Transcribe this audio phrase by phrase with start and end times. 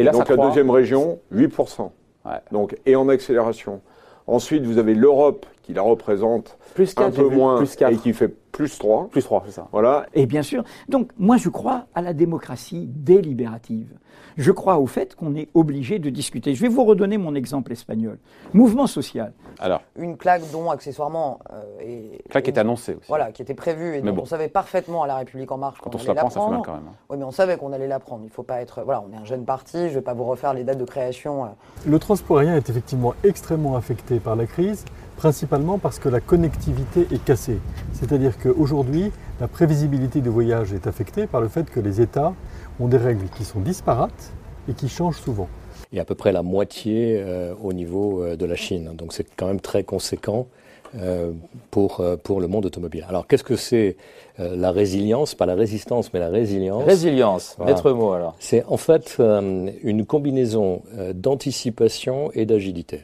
[0.00, 0.48] Et là, donc ça la croît.
[0.48, 1.90] deuxième région, 8%.
[2.24, 2.32] Ouais.
[2.52, 3.80] Donc, et en accélération.
[4.26, 7.92] Ensuite, vous avez l'Europe qui la représente Plus un 4, peu moins plus 4.
[7.92, 9.08] et qui fait plus 3.
[9.10, 9.68] Plus 3, c'est ça.
[9.70, 10.06] Voilà.
[10.14, 13.94] Et bien sûr, donc moi je crois à la démocratie délibérative.
[14.36, 16.54] Je crois au fait qu'on est obligé de discuter.
[16.54, 18.18] Je vais vous redonner mon exemple espagnol.
[18.54, 19.32] Mouvement social.
[19.58, 23.08] Alors, Une plaque dont, accessoirement, euh, qui est annoncé aussi.
[23.08, 24.22] Voilà, qui était prévue et Mais dont bon.
[24.22, 26.30] on savait parfaitement à La République En Marche Quand qu'on on se la allait prend,
[26.30, 26.82] ça fait mal quand même.
[26.88, 26.94] hein.
[27.10, 28.22] Oui, mais on savait qu'on allait la prendre.
[28.24, 28.82] Il faut pas être.
[28.84, 29.88] Voilà, on est un jeune parti.
[29.88, 31.44] Je vais pas vous refaire les dates de création.
[31.44, 31.48] euh.
[31.86, 34.84] Le transport aérien est effectivement extrêmement affecté par la crise,
[35.24, 37.58] principalement parce que la connectivité est cassée.
[37.92, 42.32] C'est-à-dire qu'aujourd'hui, la prévisibilité du voyage est affectée par le fait que les États
[42.80, 44.24] ont des règles qui sont disparates
[44.68, 45.48] et qui changent souvent.
[45.92, 48.86] et à peu près la moitié euh, au niveau euh, de la Chine.
[49.00, 50.46] Donc c'est quand même très conséquent
[50.94, 51.32] euh,
[51.70, 53.04] pour, euh, pour le monde automobile.
[53.08, 53.96] Alors qu'est-ce que c'est
[54.40, 55.34] euh, la résilience?
[55.34, 56.84] Pas la résistance, mais la résilience.
[56.84, 57.72] Résilience, Voilà.
[57.74, 58.34] maître mot alors.
[58.38, 62.98] c'est en fait euh, une combinaison euh, d'anticipation et d'agilité.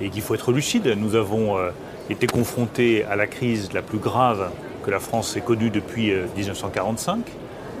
[0.00, 0.86] Et qu'il faut être lucide.
[0.98, 1.70] Nous avons euh,
[2.08, 4.50] été confrontés à la crise la plus grave
[4.84, 7.24] que la France ait connue depuis euh, 1945.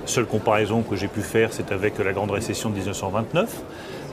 [0.06, 3.62] Seule comparaison que j'ai pu faire, c'est avec la grande récession de 1929.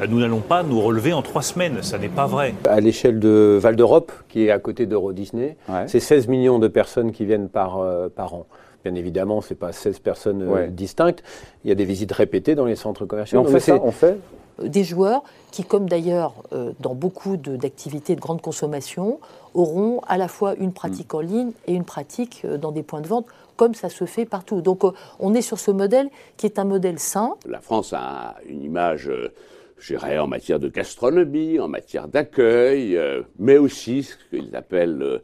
[0.02, 2.54] Euh, Nous n'allons pas nous relever en trois semaines, ça n'est pas vrai.
[2.68, 5.86] À l'échelle de Val d'Europe, qui est à côté d'Euro Disney, Ouais.
[5.88, 8.46] c'est 16 millions de personnes qui viennent par, euh, par an.
[8.86, 10.68] Bien évidemment, ce n'est pas 16 personnes euh, Ouais.
[10.70, 11.24] distinctes.
[11.66, 13.40] Il y a des visites répétées dans les centres commerciaux.
[13.40, 14.18] on Donc fait ça, on fait
[14.64, 19.20] des joueurs qui, comme d'ailleurs euh, dans beaucoup d'activités de grande consommation,
[19.54, 23.02] auront à la fois une pratique en ligne et une pratique euh, dans des points
[23.02, 24.62] de vente, comme ça se fait partout.
[24.62, 27.36] Donc euh, on est sur ce modèle qui est un modèle sain.
[27.46, 29.34] La France a une image, euh,
[29.78, 35.02] je dirais, en matière de gastronomie, en matière d'accueil, euh, mais aussi ce qu'ils appellent
[35.02, 35.20] euh,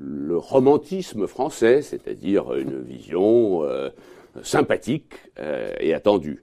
[0.00, 3.90] le romantisme français, c'est-à-dire une vision euh,
[4.42, 6.42] sympathique euh, et attendue.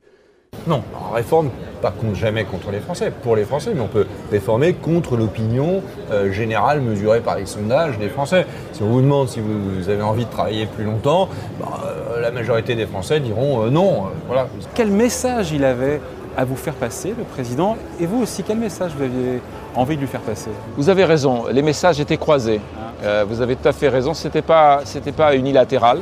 [0.68, 1.50] Non, on réforme
[1.82, 5.82] pas contre, jamais contre les Français, pour les Français, mais on peut réformer contre l'opinion
[6.12, 8.46] euh, générale mesurée par les sondages des Français.
[8.74, 11.30] Si on vous demande si vous, vous avez envie de travailler plus longtemps,
[11.60, 14.06] bah, euh, la majorité des Français diront euh, non.
[14.06, 14.48] euh, voilà.
[14.74, 16.02] Quel message il avait
[16.38, 19.40] à vous faire passer, le président Et vous aussi, quel message vous aviez
[19.76, 22.60] envie de lui faire passer Vous avez raison, les messages étaient croisés.
[23.04, 26.00] Euh, vous avez tout à fait raison, ce n'était pas, c'était pas unilatéral.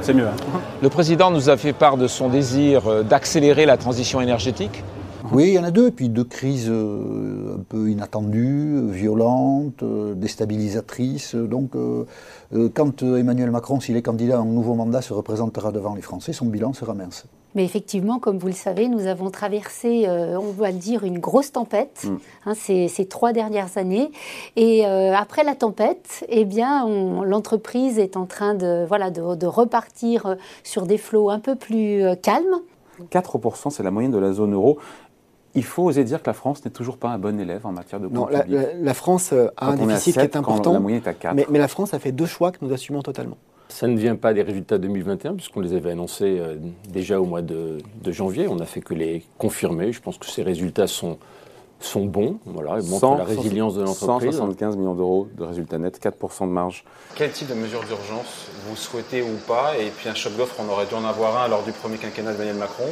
[0.00, 0.26] C'est mieux.
[0.26, 0.60] hein.
[0.82, 4.82] Le président nous a fait part de son désir euh, d'accélérer la transition énergétique.
[5.30, 9.84] Oui, il y en a deux, et puis deux crises euh, un peu inattendues, violentes,
[9.84, 11.36] euh, déstabilisatrices.
[11.36, 11.74] Donc,
[12.74, 16.32] quand Emmanuel Macron, s'il est candidat à un nouveau mandat, se représentera devant les Français,
[16.32, 17.26] son bilan sera mince.
[17.54, 21.18] Mais effectivement, comme vous le savez, nous avons traversé, euh, on va le dire, une
[21.18, 22.16] grosse tempête Mm.
[22.46, 24.10] hein, ces, ces trois dernières années.
[24.56, 29.34] Et euh, après la tempête, eh bien, on- l'entreprise est en train de, voilà, de,
[29.34, 32.60] de repartir euh, sur des flots un peu plus euh, calmes.
[33.10, 34.78] 4%, c'est la moyenne de la zone euro.
[35.54, 38.00] Il faut oser dire que la France n'est toujours pas un bon élève en matière
[38.00, 38.58] de Non, compte la, public.
[38.60, 41.34] la- la France a Quand un déficit qui est important, la moyenne est à quatre.
[41.34, 43.36] mais, mais la France a fait deux choix que nous assumons totalement.
[43.72, 46.56] Ça ne vient pas des résultats 2021, puisqu'on les avait annoncés euh,
[46.90, 48.46] déjà au mois de, de janvier.
[48.46, 49.92] On n'a fait que les confirmer.
[49.92, 51.16] Je pense que ces résultats sont,
[51.80, 52.38] sont bons.
[52.44, 54.36] Voilà, ils montrent 100, la résilience de l'entreprise.
[54.36, 56.84] 175 millions d'euros de résultats nets, 4% de marge.
[57.16, 59.72] Quel type de mesures d'urgence vous souhaitez ou pas?
[59.78, 62.32] Et puis un choc d'offres, on aurait dû en avoir un lors du premier quinquennat
[62.32, 62.84] d'Emmanuel Macron.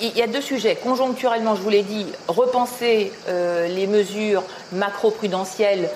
[0.00, 0.76] Il y a deux sujets.
[0.82, 4.42] Conjoncturellement, je vous l'ai dit, repenser euh, les mesures
[4.72, 5.88] macro-prudentielles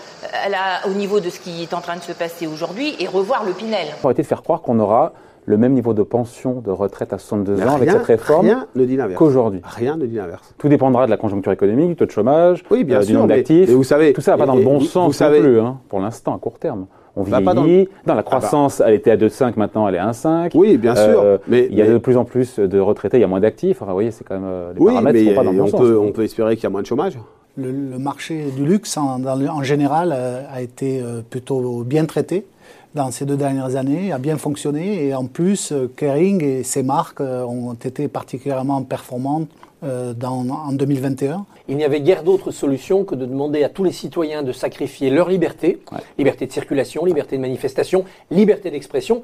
[0.50, 3.44] la- au niveau de ce qui est en train de se passer aujourd'hui et revoir
[3.44, 3.88] le Pinel.
[4.04, 5.12] Arrêtez de faire croire qu'on aura
[5.46, 8.66] le même niveau de pension de retraite à 62 Mais ans avec cette réforme rien
[8.76, 9.18] ne dit l'inverse.
[9.18, 9.60] qu'aujourd'hui.
[9.64, 10.54] Rien ne dit l'inverse.
[10.58, 13.28] Tout dépendra de la conjoncture économique, du taux de chômage, Oui, bien euh, du nombre
[13.28, 13.68] d'actifs.
[13.68, 15.44] mais vous savez- tout ça va pas et- dans le bon sens vous savez- non
[15.44, 16.86] plus, hein, pour l'instant, à court terme.
[17.16, 17.44] On vieillit.
[17.44, 18.22] pas dans la Ah bah.
[18.22, 20.52] croissance, elle était à 2,5, maintenant elle est à 1,5.
[20.54, 23.18] Oui, bien sûr, Euh, mais- il y a mais- de plus en plus de retraités,
[23.18, 23.78] il y a moins d'actifs.
[23.82, 25.58] Enfin, vous voyez, c'est quand même euh, les Oui, paramètres mais sont pas dans le
[25.58, 25.80] bon on, sens.
[25.80, 27.18] peut, on peut espérer qu'il y a moins de chômage.
[27.56, 32.04] Le, le marché du luxe, en, dans le- en général, euh, a été plutôt bien
[32.06, 32.46] traité
[32.94, 35.06] dans ces deux dernières années, a bien fonctionné.
[35.06, 39.48] Et en plus, Kering et ses marques ont été particulièrement performantes
[39.82, 41.46] euh, dans, en 2021.
[41.68, 45.10] Il n'y avait guère d'autre solution que de demander à tous les citoyens de sacrifier
[45.10, 45.80] leur liberté,
[46.18, 49.22] liberté de circulation, liberté de manifestation, liberté d'expression,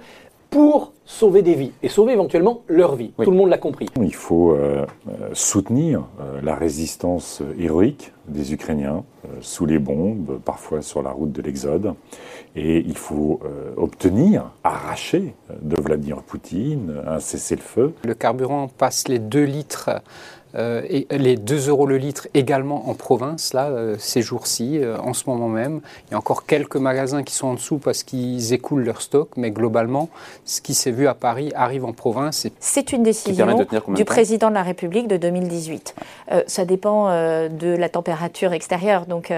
[0.51, 3.13] pour sauver des vies et sauver éventuellement leur vie.
[3.23, 3.87] Tout le monde l'a compris.
[4.01, 10.41] Il faut euh, euh, soutenir euh, la résistance héroïque des Ukrainiens euh, sous les bombes,
[10.45, 11.95] parfois sur la route de l'Exode.
[12.55, 17.95] Et il faut euh, obtenir, arracher de Vladimir Poutine un cessez-le-feu.
[18.05, 19.91] Le carburant passe les 2 litres
[20.55, 24.97] euh, et les 2 euros le litre également en province, là, euh, ces jours-ci, euh,
[24.99, 25.81] en ce moment même.
[26.09, 29.31] Il y a encore quelques magasins qui sont en dessous parce qu'ils écoulent leur stock,
[29.37, 30.09] mais globalement,
[30.45, 32.47] ce qui s'est vu à Paris arrive en province.
[32.61, 35.95] C'est une décision du président de la République de 2018.
[36.47, 39.07] ça dépend de la température extérieure.
[39.07, 39.33] Donc,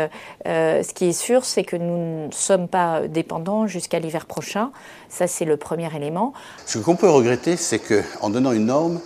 [0.45, 4.71] ce qui est sûr, c'est que nous ne sommes pas dépendants jusqu'à l'hiver prochain.
[5.09, 6.33] Ça, c'est le premier élément.
[6.67, 9.01] Ce qu'on peut regretter, c'est qu'en donnant une norme,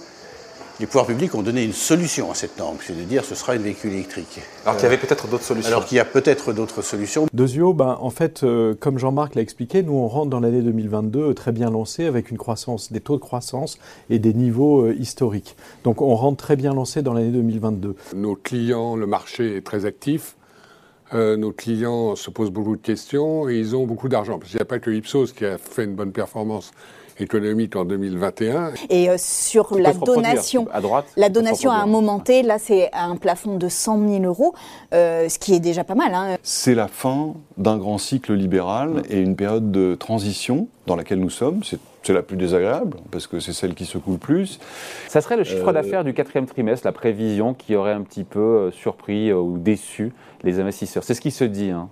[0.82, 3.52] les pouvoirs publics ont donné une solution à cette norme, c'est de dire ce sera
[3.52, 4.40] un véhicule électrique.
[4.64, 5.68] Alors qu'il y avait peut-être d'autres solutions.
[5.70, 7.28] Alors qu'il y a peut-être d'autres solutions.
[7.32, 11.34] Deuxio, ben, en fait, euh, comme Jean-Marc l'a expliqué, nous on rentre dans l'année 2022
[11.34, 13.78] très bien lancé avec une croissance, des taux de croissance
[14.10, 15.54] et des niveaux euh, historiques.
[15.84, 17.94] Donc on rentre très bien lancé dans l'année 2022.
[18.16, 20.34] Nos clients, le marché est très actif.
[21.14, 24.40] Euh, nos clients se posent beaucoup de questions et ils ont beaucoup d'argent.
[24.40, 26.72] Parce qu'il n'y a pas que Ipsos qui a fait une bonne performance
[27.18, 28.72] économique en 2021.
[28.90, 32.90] Et euh, sur la donation, à droite, la donation à un moment T, là c'est
[32.92, 34.54] un plafond de 100 000 euros,
[34.94, 36.14] euh, ce qui est déjà pas mal.
[36.14, 36.36] Hein.
[36.42, 41.30] C'est la fin d'un grand cycle libéral et une période de transition dans laquelle nous
[41.30, 41.60] sommes.
[42.04, 44.58] C'est la plus désagréable, parce que c'est celle qui secoue le plus.
[45.06, 48.24] Ça serait le chiffre Euh, d'affaires du quatrième trimestre, la prévision qui aurait un petit
[48.24, 50.12] peu surpris ou déçu
[50.42, 51.04] les investisseurs.
[51.04, 51.70] C'est ce qui se dit.
[51.70, 51.88] hein.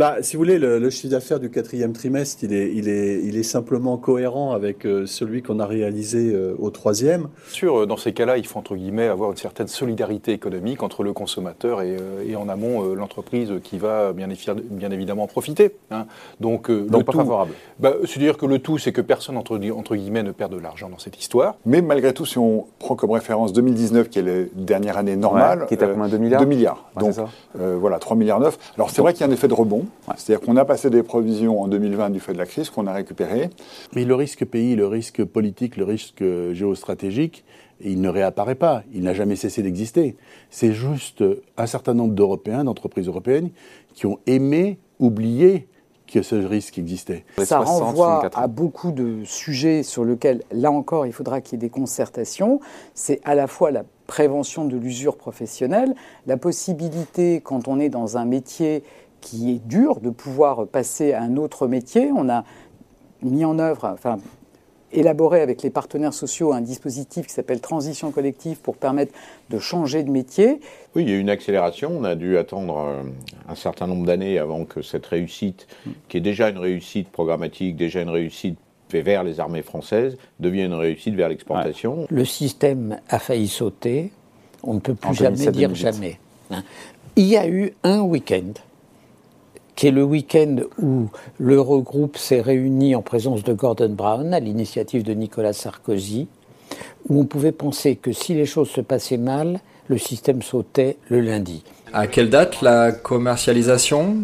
[0.00, 3.20] Bah, si vous voulez, le, le chiffre d'affaires du quatrième trimestre, il est, il est,
[3.22, 7.28] il est simplement cohérent avec euh, celui qu'on a réalisé euh, au troisième.
[7.50, 11.02] Sûr, euh, dans ces cas-là, il faut entre guillemets avoir une certaine solidarité économique entre
[11.02, 14.26] le consommateur et, euh, et en amont euh, l'entreprise qui va bien,
[14.70, 15.72] bien évidemment en profiter.
[15.90, 16.06] hein.
[16.40, 17.52] Donc, euh, Donc le pas tout- favorable.
[17.78, 20.88] Bah, C'est-à-dire que le tout, c'est que personne entre, entre guillemets ne perd de l'argent
[20.88, 21.56] dans cette histoire.
[21.66, 25.60] Mais malgré tout, si on prend comme référence 2019, qui est la dernière année normale,
[25.60, 26.40] Ouais, qui est à euh, combien, 2 milliards?
[26.40, 26.90] 2 milliards.
[26.96, 27.16] Ouais, Donc
[27.60, 28.56] euh, voilà, 3 milliards 9.
[28.76, 29.84] Alors c'est vrai qu'il y a un effet de rebond.
[30.16, 32.92] C'est-à-dire qu'on a passé des provisions en 2020 du fait de la crise qu'on a
[32.92, 33.50] récupéré.
[33.94, 37.44] Mais le risque pays, le risque politique, le risque géostratégique,
[37.82, 38.82] il ne réapparaît pas.
[38.92, 40.16] Il n'a jamais cessé d'exister.
[40.50, 41.24] C'est juste
[41.56, 43.50] un certain nombre d'Européens, d'entreprises européennes,
[43.94, 45.66] qui ont aimé oublier
[46.06, 47.24] que ce risque existait.
[47.44, 51.68] Ça renvoie à beaucoup de sujets sur lesquels, là encore, il faudra qu'il y ait
[51.68, 52.60] des concertations.
[52.94, 55.94] C'est à la fois la prévention de l'usure professionnelle,
[56.26, 58.82] la possibilité, quand on est dans un métier
[59.20, 62.10] qui est dur, de pouvoir passer à un autre métier.
[62.16, 62.44] On a
[63.22, 64.18] mis en œuvre, enfin,
[64.92, 69.12] élaboré avec les partenaires sociaux un dispositif qui s'appelle Transition collective pour permettre
[69.50, 70.60] de changer de métier.
[70.96, 71.92] Oui, il y a eu une accélération.
[71.96, 73.02] On a dû attendre euh,
[73.48, 75.68] un certain nombre d'années avant que cette réussite,
[76.08, 78.58] qui est déjà une réussite programmatique, déjà une réussite
[78.92, 82.06] vers les armées françaises, devienne une réussite vers l'exportation.
[82.10, 84.10] Le système a failli sauter.
[84.64, 85.80] On ne peut plus En jamais 2007, dire 2008.
[85.80, 86.18] jamais.
[86.50, 86.64] hein.
[87.14, 88.52] Il y a eu un week-end,
[89.76, 91.08] qui est le week-end où
[91.38, 96.28] l'Eurogroupe s'est réuni en présence de Gordon Brown, à l'initiative de Nicolas Sarkozy,
[97.08, 101.20] où on pouvait penser que si les choses se passaient mal, le système sautait le
[101.20, 101.64] lundi.
[101.92, 104.14] À quelle date la commercialisation?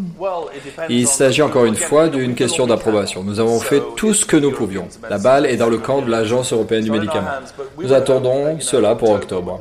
[0.89, 3.23] Il s'agit encore une fois d'une question d'approbation.
[3.23, 4.87] Nous avons fait tout ce que nous pouvions.
[5.09, 7.27] La balle est dans le camp de l'Agence européenne du médicament.
[7.77, 9.59] Nous attendons cela pour octobre.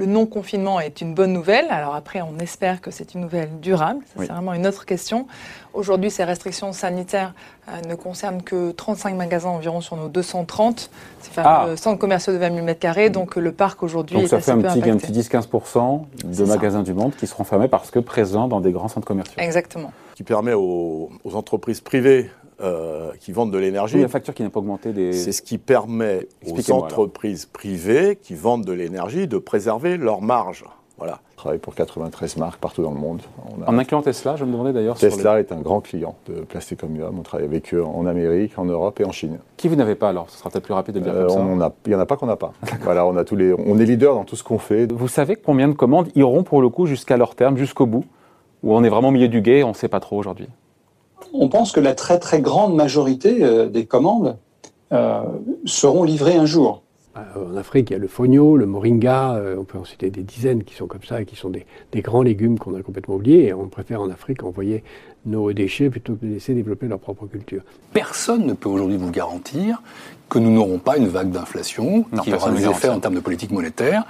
[0.00, 1.66] Le non-confinement est une bonne nouvelle.
[1.68, 4.00] Alors après, on espère que c'est une nouvelle durable.
[4.06, 4.24] Ça, Oui.
[4.26, 5.26] C'est vraiment une autre question.
[5.74, 7.34] Aujourd'hui, ces restrictions sanitaires
[7.68, 10.88] euh, ne concernent que 35 magasins environ sur nos 230.
[11.20, 11.64] C'est Ah.
[11.64, 13.10] fameux centres commerciaux de 20 000 m2.
[13.10, 16.44] Donc le parc aujourd'hui Donc est ça assez fait un peu petit, petit 10-15% de
[16.46, 19.34] magasins du monde qui seront fermés parce que présents dans des grands centres commerciaux.
[19.36, 19.92] Exactement.
[20.14, 22.30] qui permet aux, aux entreprises privées
[22.62, 23.96] euh, qui vendent de l'énergie.
[23.96, 25.12] Oui, la facture qui n'a pas augmenté des.
[25.12, 26.84] C'est ce qui permet aux alors.
[26.84, 30.64] entreprises privées qui vendent de l'énergie de préserver leur marge.
[30.98, 31.20] Voilà.
[31.34, 33.22] On travaille pour 93 marques partout dans le monde.
[33.58, 34.98] On a- En incluant Tesla, je me demandais d'ailleurs.
[34.98, 37.18] sur Tesla est un grand client de Plastic Omnium.
[37.18, 39.38] On travaille avec eux en Amérique, en Europe et en Chine.
[39.56, 41.36] Qui vous n'avez pas alors Ce sera peut-être plus rapide de le dire Euh, comme
[41.36, 41.40] ça.
[41.42, 42.52] on a- Il n'y en a pas qu'on n'a pas.
[42.82, 44.92] voilà, on, a tous les, on est leader dans tout ce qu'on fait.
[44.92, 48.04] Vous savez combien de commandes iront pour le coup jusqu'à leur terme, jusqu'au bout
[48.62, 50.48] Ou on est vraiment au milieu du guet, on ne sait pas trop aujourd'hui?
[51.32, 54.36] On pense que la très très grande majorité euh, des commandes
[54.92, 55.22] euh,
[55.64, 56.82] seront livrées un jour.
[57.16, 60.22] En Afrique, il y a le fogno, le moringa, euh, on peut en citer des
[60.22, 63.16] dizaines qui sont comme ça, et qui sont des, des grands légumes qu'on a complètement
[63.16, 63.48] oubliés.
[63.48, 64.84] Et on préfère en Afrique envoyer
[65.26, 67.62] nos déchets plutôt que de laisser développer leur propre culture.
[67.92, 69.82] Personne ne peut aujourd'hui vous garantir
[70.28, 73.50] que nous n'aurons pas une vague d'inflation qui aura des effets en termes de politique
[73.50, 74.04] monétaire.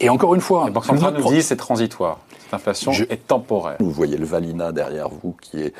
[0.00, 2.20] Et encore une fois, centrales notre nous disent c'est transitoire.
[2.38, 3.76] Cette inflation est temporaire.
[3.80, 5.74] Vous voyez le Valina derrière vous qui est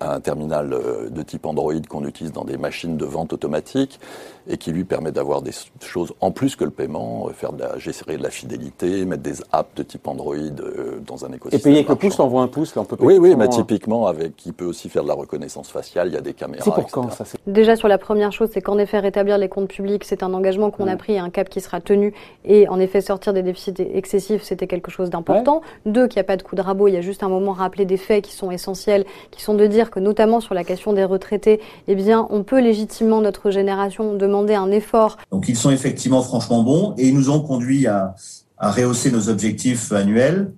[0.00, 4.00] un terminal euh, de type Android qu'on utilise dans des machines de vente automatique
[4.48, 7.62] et qui lui permet d'avoir des choses en plus que le paiement, euh, faire de
[7.62, 11.60] la, gérer de la fidélité, mettre des apps de type Android euh, dans un écosystème.
[11.60, 13.06] Et payer avec le pouce, on voit un pouce, là on peut payer.
[13.06, 16.16] Oui, oui, mais typiquement avec, qui peut aussi faire de la reconnaissance faciale, il y
[16.16, 16.64] a des caméras.
[16.64, 19.68] C'est pour quand ça Déjà sur la première chose, c'est qu'en effet rétablir les comptes
[19.68, 22.14] publics, c'est un engagement qu'on a pris, un cap qui sera tenu,
[22.44, 25.60] et en effet sortir des déficits excessifs, c'était quelque chose d'important.
[25.84, 27.52] Deux, qu'il n'y a pas de coup de rabot, il y a juste un moment
[27.52, 30.92] rappeler des faits qui sont essentiels, qui sont de dire que notamment sur la question
[30.92, 35.18] des retraités, eh bien, on peut légitimement, notre génération, demander un effort.
[35.30, 38.14] Donc ils sont effectivement franchement bons et ils nous ont conduit à,
[38.56, 40.52] à rehausser nos objectifs annuels.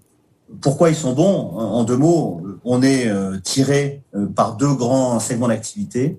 [0.61, 1.57] Pourquoi ils sont bons?
[1.57, 6.19] En deux mots, on est euh, tiré euh, par deux grands segments d'activité.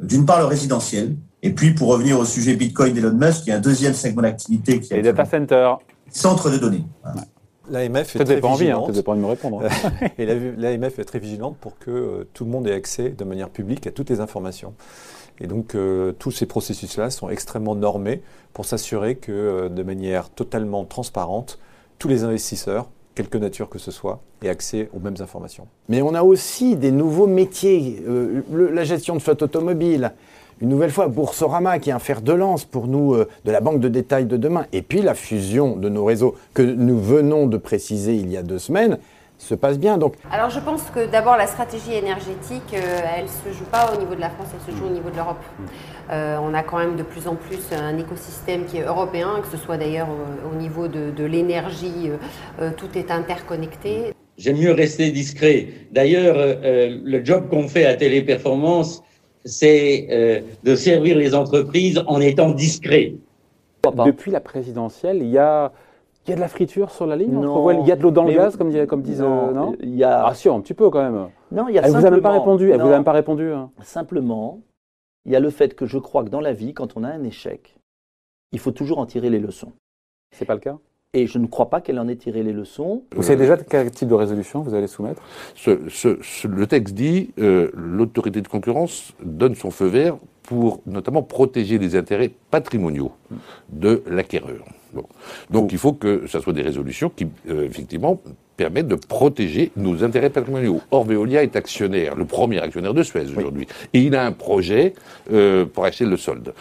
[0.00, 3.52] D'une part, le résidentiel, et puis pour revenir au sujet Bitcoin d'Elon Musk, il y
[3.52, 4.96] a un deuxième segment d'activité qui est...
[4.96, 5.78] Les data centers.
[6.10, 6.84] Centre de données.
[7.70, 8.88] L'AMF est très vigilante.
[8.88, 9.62] me répondre.
[10.18, 13.48] et l'AMF est très vigilante pour que euh, tout le monde ait accès de manière
[13.48, 14.74] publique à toutes les informations.
[15.40, 20.30] Et donc euh, tous ces processus-là sont extrêmement normés pour s'assurer que euh, de manière
[20.30, 21.58] totalement transparente,
[21.98, 25.66] tous les investisseurs, quelque nature que ce soit, aient accès aux mêmes informations.
[25.88, 28.02] Mais on a aussi des nouveaux métiers,
[28.50, 30.12] la gestion de flotte automobile,
[30.60, 33.60] une nouvelle fois, Boursorama, qui est un fer de lance pour nous euh, de la
[33.60, 37.46] banque de détail de demain, et puis la fusion de nos réseaux que nous venons
[37.46, 38.98] de préciser il y a deux semaines,
[39.36, 39.98] se passe bien.
[39.98, 40.14] Donc.
[40.30, 43.98] Alors je pense que d'abord la stratégie énergétique, euh, elle ne se joue pas au
[43.98, 45.42] niveau de la France, elle se joue au niveau de l'Europe.
[46.10, 49.48] Euh, on a quand même de plus en plus un écosystème qui est européen, que
[49.48, 50.08] ce soit d'ailleurs
[50.50, 52.10] au, niveau de, de l'énergie,
[52.76, 54.14] tout est interconnecté.
[54.38, 55.68] J'aime mieux rester discret.
[55.90, 59.02] D'ailleurs, le job qu'on fait à Téléperformance,
[59.44, 63.14] c'est euh, de servir les entreprises en étant discret.
[64.06, 65.72] Depuis la présidentielle, il y a,
[66.26, 67.38] il y a de la friture sur la ligne
[67.82, 69.20] Il y a de l'eau dans le gaz, comme, comme disent.
[69.20, 70.26] Non, non il y a...
[70.26, 71.28] Ah, si, un petit peu quand même.
[71.52, 72.00] Non, il y a Elle simplement...
[72.00, 72.70] vous a même pas répondu.
[72.70, 73.52] Elle vous a même pas répondu.
[73.52, 73.70] Hein.
[73.82, 74.60] Simplement,
[75.26, 77.08] il y a le fait que je crois que dans la vie, quand on a
[77.08, 77.76] un échec,
[78.52, 79.72] il faut toujours en tirer les leçons.
[80.30, 80.78] C'est pas le cas?
[81.14, 83.04] Et je ne crois pas qu'elle en ait tiré les leçons.
[83.14, 85.22] Vous savez déjà quel type de résolution vous allez soumettre?
[85.66, 91.96] Le texte dit euh, l'autorité de concurrence donne son feu vert pour notamment protéger les
[91.96, 93.12] intérêts patrimoniaux
[93.70, 94.64] de l'acquéreur.
[95.50, 98.20] Donc il faut que ce soit des résolutions qui, euh, effectivement,
[98.56, 100.80] permettent de protéger nos intérêts patrimoniaux.
[100.90, 103.66] Or, Veolia est actionnaire, le premier actionnaire de Suez aujourd'hui.
[103.92, 104.94] Et il a un projet
[105.32, 106.54] euh, pour acheter le solde.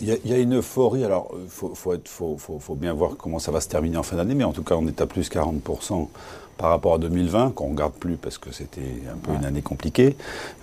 [0.00, 3.60] Il y, a, une euphorie, alors il faut, faut, faut, bien voir comment ça va
[3.60, 6.08] se terminer en fin d'année, mais en tout cas on est à plus 40%
[6.56, 8.80] par rapport à 2020, qu'on ne regarde plus parce que c'était
[9.12, 10.16] un peu une année compliquée,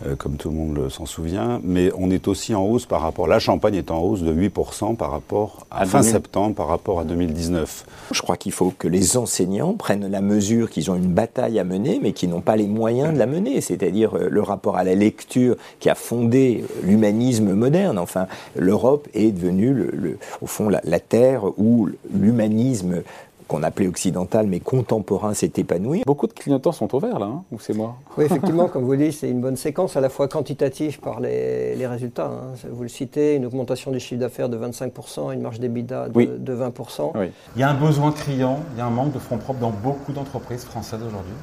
[0.05, 1.59] euh, comme tout le monde s'en souvient.
[1.63, 3.27] Mais on est aussi en hausse par rapport.
[3.27, 7.03] La Champagne est en hausse de 8% par rapport à, fin septembre, par rapport à
[7.11, 7.85] 2019.
[8.11, 11.63] Je crois qu'il faut que les enseignants prennent la mesure qu'ils ont une bataille à
[11.63, 13.61] mener, mais qu'ils n'ont pas les moyens de la mener.
[13.61, 17.97] C'est-à-dire euh, le rapport à la lecture qui a fondé l'humanisme moderne.
[17.97, 23.03] Enfin, l'Europe est devenue, au fond, la terre où l'humanisme
[23.51, 26.03] qu'on appelait occidental mais contemporain s'est épanoui.
[26.05, 28.99] Beaucoup de clignotants sont ouverts là, hein, ou c'est moi Oui, effectivement, comme vous le
[28.99, 32.27] dites, c'est une bonne séquence à la fois quantitative par les, résultats.
[32.27, 32.55] Hein.
[32.71, 36.55] Vous le citez, une augmentation du chiffre d'affaires de 25%, une marge d'EBITDA de, de
[36.55, 37.11] 20%.
[37.55, 39.71] Il y a un besoin criant, il y a un manque de fonds propres dans
[39.71, 41.33] beaucoup d'entreprises françaises aujourd'hui.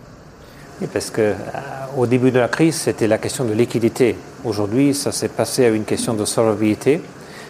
[0.81, 1.35] Oui, parce que euh,
[1.99, 4.17] au début de la crise, c'était la question de liquidité.
[4.45, 7.03] Aujourd'hui, ça s'est passé à une question de solvabilité.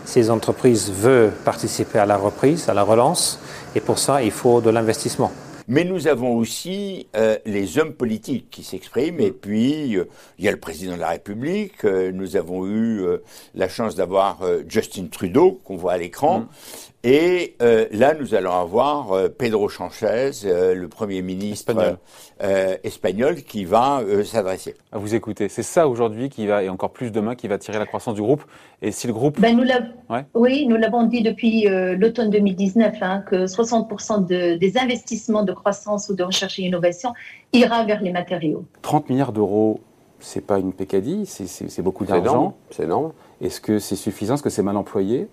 [0.05, 3.38] Ces entreprises veulent participer à la reprise, à la relance,
[3.79, 5.31] et pour ça, il faut de l'investissement.
[5.69, 10.09] Mais nous avons aussi euh, les hommes politiques qui s'expriment, et puis euh,
[10.39, 11.85] il y a le président de la République.
[11.85, 13.05] Euh, nous avons eu
[13.55, 16.41] la chance d'avoir Justin Trudeau, qu'on voit à l'écran.
[16.41, 16.47] Mm.
[17.05, 21.97] Et euh, là, nous allons avoir euh, Pedro Sanchez, euh, le Premier ministre
[22.83, 24.77] espagnol, qui va s'adresser.
[24.93, 25.49] À vous écouter.
[25.49, 28.21] C'est ça aujourd'hui qui va, et encore plus demain, qui va tirer la croissance du
[28.21, 28.45] groupe.
[28.81, 29.41] Et si le groupe...
[29.41, 29.65] Ben, nous
[30.35, 34.25] Oui, nous l'avons dit depuis l'automne 2019, hein, que 60%
[34.57, 37.12] des investissements de croissance ou de recherche et innovation
[37.53, 38.65] ira vers les matériaux.
[38.83, 39.81] 30 milliards d'euros,
[40.21, 42.57] c'est pas une pécadille, c'est beaucoup d'argent.
[42.71, 43.12] C'est énorme.
[43.41, 44.35] Est-ce que c'est suffisant?
[44.35, 45.29] Est-ce que c'est mal employé?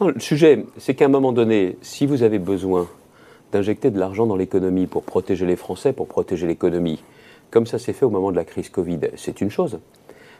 [0.00, 2.86] Le sujet, c'est qu'à un moment donné, si vous avez besoin
[3.52, 7.02] d'injecter de l'argent dans l'économie pour protéger les Français, pour protéger l'économie,
[7.50, 9.78] comme ça s'est fait au moment de la crise Covid, c'est une chose.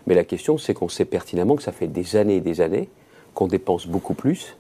[0.06, 2.88] Mais la question, c'est qu'on sait pertinemment que ça fait des années et des années
[3.34, 4.56] qu'on dépense beaucoup plus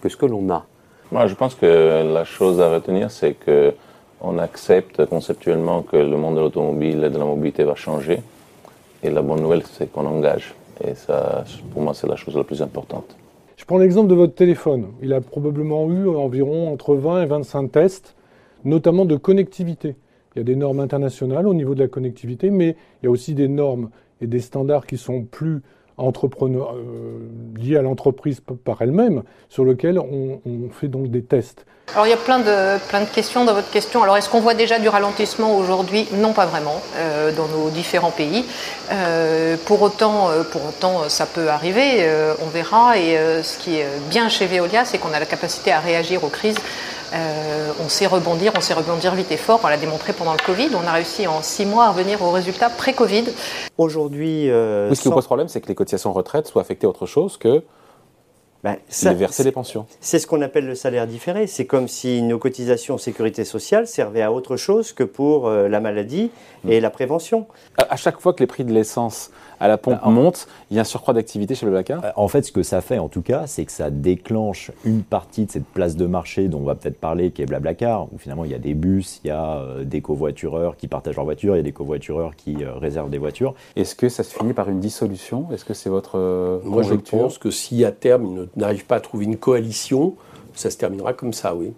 [0.00, 0.66] que ce que l'on a.
[1.12, 3.74] Moi, je pense que la chose à retenir, c'est que
[4.20, 8.20] on accepte conceptuellement que le monde de l'automobile et de la mobilité va changer.
[9.02, 10.54] Et la bonne nouvelle, c'est qu'on engage.
[10.84, 13.16] Et ça, pour moi, c'est la chose la plus importante.
[13.56, 14.88] Je prends l'exemple de votre téléphone.
[15.02, 18.14] Il a probablement eu environ entre 20 et 25 tests,
[18.64, 19.96] notamment de connectivité.
[20.34, 23.10] Il y a des normes internationales au niveau de la connectivité, mais il y a
[23.10, 25.62] aussi des normes et des standards qui sont plus
[25.98, 27.18] entrepreneurs, euh,
[27.56, 30.40] liés à l'entreprise par elle-même, sur lesquels on,
[30.72, 31.64] fait donc des tests.
[31.94, 34.02] Alors il y a plein de, plein de questions dans votre question.
[34.02, 36.08] Alors est-ce qu'on voit déjà du ralentissement aujourd'hui?
[36.14, 38.44] Non, pas vraiment, euh, dans nos différents pays.
[38.90, 42.04] Euh, pour, autant, pour autant, ça peut arriver,
[42.44, 42.98] on verra.
[42.98, 46.28] Et ce qui est bien chez Veolia, c'est qu'on a la capacité à réagir aux
[46.28, 46.58] crises
[47.16, 49.60] euh, on sait rebondir, on sait rebondir vite et fort.
[49.64, 50.70] On l'a démontré pendant le Covid.
[50.74, 53.24] On a réussi en six mois à revenir aux résultats pré-Covid.
[53.78, 54.50] Aujourd'hui.
[54.50, 57.06] Euh, ce qui vous pose problème, c'est que les cotisations retraite soient affectées à autre
[57.06, 57.62] chose que
[58.64, 59.86] ben, ça, verser des pensions.
[60.00, 61.46] C'est ce qu'on appelle le salaire différé.
[61.46, 65.78] C'est comme si nos cotisations sécurité sociale servaient à autre chose que pour euh, la
[65.78, 66.30] maladie
[66.68, 67.46] et la prévention.
[67.78, 70.78] À chaque fois que les prix de l'essence à la pompe bah, monte, il y
[70.78, 73.08] a un surcroît d'activité chez le Blacard euh, En fait, ce que ça fait, en
[73.08, 76.64] tout cas, c'est que ça déclenche une partie de cette place de marché dont on
[76.64, 79.30] va peut-être parler, qui est Blablacar, où finalement il y a des bus, il y
[79.30, 82.74] a euh, des covoitureurs qui partagent leur voiture, il y a des covoitureurs qui euh,
[82.74, 83.54] réservent des voitures.
[83.76, 85.46] Est-ce que ça se finit par une dissolution?
[85.52, 89.00] Est-ce que c'est votre Moi, je pense que si à terme ils n'arrivent pas à
[89.00, 90.14] trouver une coalition,
[90.54, 91.72] ça se terminera comme ça, oui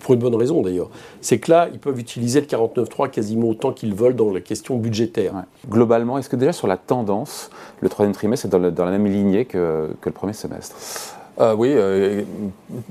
[0.00, 0.90] pour une bonne raison d'ailleurs.
[1.20, 4.76] C'est que là, ils peuvent utiliser le 49.3 quasiment autant qu'ils veulent dans la question
[4.76, 5.44] budgétaire.
[5.68, 9.44] Globalement, est-ce que déjà sur la tendance, le troisième trimestre est dans, la même lignée
[9.44, 11.19] que, que le premier semestre?
[11.40, 12.22] Euh, oui, euh,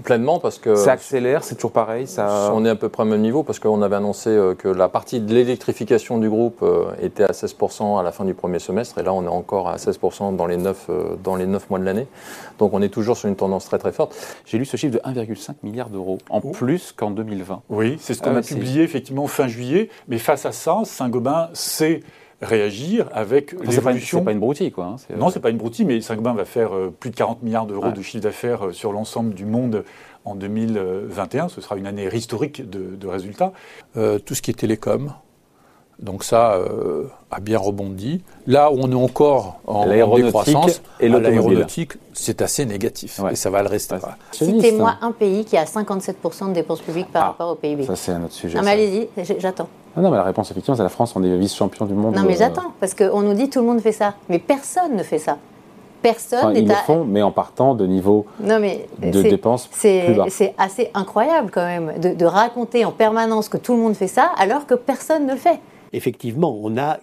[0.03, 2.07] pleinement parce que ça accélère, c'est toujours pareil.
[2.07, 2.51] Ça...
[2.53, 4.89] On est à peu près au même niveau parce qu'on avait annoncé euh, que la
[4.89, 6.65] partie de l'électrification du groupe
[7.01, 9.75] était à 16% à la fin du premier semestre et là on est encore à
[9.75, 10.89] 16% dans les 9
[11.23, 12.07] dans les 9 mois de l'année.
[12.57, 14.15] Donc on est toujours sur une tendance très très forte.
[14.45, 17.61] J'ai lu ce chiffre de 1,5 milliard d'euros en plus qu'en 2020.
[17.69, 19.89] Oui, c'est ce qu'on a publié effectivement fin juillet.
[20.07, 22.01] Mais face à ça, Saint-Gobain c'est
[22.41, 24.19] réagir avec l'évolution.
[24.19, 24.85] C'est pas une broutille, quoi.
[24.85, 27.43] Hein, non, euh, c'est pas une broutille, mais Saint-Gobain va faire euh, plus de 40
[27.43, 29.83] milliards d'euros de chiffre d'affaires euh, sur l'ensemble du monde
[30.25, 31.49] en 2021.
[31.49, 33.53] Ce sera une année historique de, résultats.
[33.93, 35.13] tout ce qui est télécom,
[35.99, 36.57] donc ça
[37.31, 38.21] a bien rebondi.
[38.47, 43.61] Là où on est encore en décroissance, et l'aéronautique, c'est assez négatif et ça va
[43.61, 43.97] le rester.
[44.31, 47.85] Citez-moi un pays qui a 57% de dépenses publiques par ah, rapport au PIB.
[47.85, 48.57] Ça c'est un autre sujet.
[48.57, 49.67] Non mais allez-y, j'attends.
[49.97, 52.15] Non, mais la réponse, effectivement, c'est la France, on est vice-champion du monde.
[52.15, 54.13] Non, mais euh, j'attends, parce qu'on nous dit tout le monde fait ça.
[54.29, 55.37] Mais personne ne fait ça.
[56.01, 60.13] Personne n'est Ils le font, mais en partant de niveau non, mais de dépenses plus
[60.15, 60.25] bas.
[60.29, 64.07] C'est assez incroyable, quand même, de, de raconter en permanence que tout le monde fait
[64.07, 65.59] ça, alors que personne ne le fait.
[65.93, 66.99] Effectivement, on a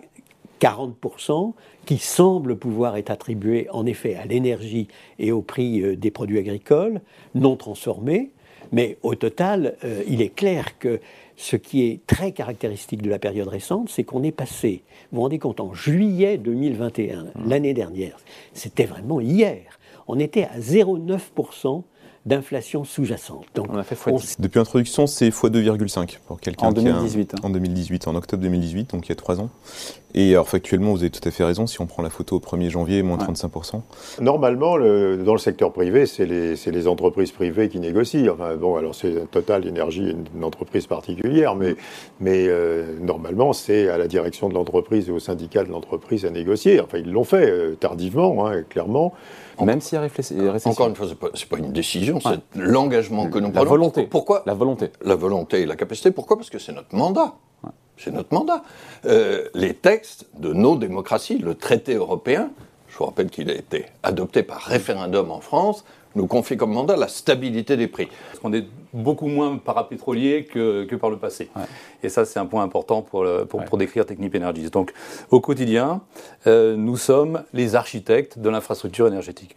[0.60, 1.52] 40%
[1.84, 6.38] qui semblent pouvoir être attribués, en effet, à l'énergie et au prix euh, des produits
[6.38, 7.00] agricoles
[7.34, 8.30] non transformés.
[8.72, 11.00] Mais au total, euh, il est clair que
[11.36, 15.22] ce qui est très caractéristique de la période récente, c'est qu'on est passé, vous vous
[15.22, 17.30] rendez compte, en juillet 2021, mmh.
[17.46, 18.16] l'année dernière,
[18.54, 21.82] c'était vraiment hier, on était à 0,9%
[22.26, 23.46] d'inflation sous-jacente.
[23.54, 23.96] Donc, on a fait
[24.40, 27.34] Depuis l'introduction, c'est x2,5 pour quelqu'un en 2018.
[27.34, 27.38] Hein.
[27.44, 29.48] En 2018, en octobre 2018, donc il y a trois ans.
[30.14, 32.40] Et alors factuellement, vous avez tout à fait raison, si on prend la photo au
[32.40, 33.82] 1er janvier, moins 35%.
[34.20, 38.32] Normalement, le, dans le secteur privé, c'est les, les, entreprises privées qui négocient.
[38.32, 41.76] Enfin, bon, alors c'est Total Énergie, une entreprise particulière, mais,
[42.18, 46.30] mais euh, normalement, c'est à la direction de l'entreprise et au syndicat de l'entreprise à
[46.30, 46.80] négocier.
[46.80, 49.12] Enfin, ils l'ont fait euh, tardivement, hein, clairement.
[49.64, 50.70] Même s'il y a récession.
[50.70, 53.64] Encore une fois, ce n'est pas, pas, une décision, c'est l'engagement que nous prenons.
[53.64, 54.02] La volonté.
[54.04, 54.90] Pourquoi La volonté.
[55.02, 56.10] La volonté et la capacité.
[56.10, 56.36] Pourquoi?
[56.36, 57.34] Parce que c'est notre mandat.
[57.96, 58.62] C'est notre mandat.
[59.06, 62.50] Euh, les textes de nos démocraties, le traité européen,
[62.88, 65.84] je vous rappelle qu'il a été adopté par référendum en France,
[66.16, 68.08] nous confie comme mandat la stabilité des prix.
[68.28, 71.50] Parce qu'on est beaucoup moins parapétrolier que, que par le passé.
[72.02, 74.70] Et ça, c'est un point important pour, pour, pour, décrire Technip Energies.
[74.70, 74.92] Donc,
[75.30, 76.00] au quotidien,
[76.46, 79.56] euh, nous sommes les architectes de l'infrastructure énergétique.